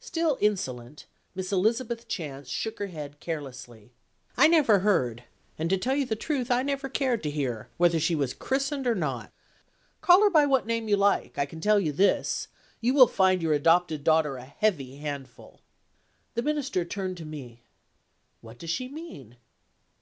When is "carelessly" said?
3.20-3.92